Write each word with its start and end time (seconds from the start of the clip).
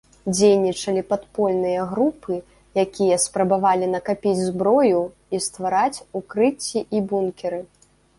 Дзейнічалі 0.35 1.01
падпольныя 1.09 1.81
групы, 1.91 2.37
якія 2.83 3.17
спрабавалі 3.25 3.89
накапіць 3.95 4.33
зброю 4.47 5.03
і 5.37 5.43
ствараць 5.49 6.03
укрыцці 6.21 6.79
і 6.99 7.03
бункеры. 7.13 7.61